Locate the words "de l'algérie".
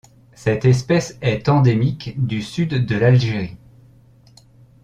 2.87-3.57